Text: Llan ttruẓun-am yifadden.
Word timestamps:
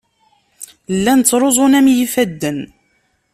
Llan 0.97 1.19
ttruẓun-am 1.21 1.87
yifadden. 1.97 2.59